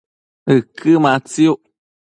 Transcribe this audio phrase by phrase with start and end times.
[0.55, 1.61] ëquë matsiuc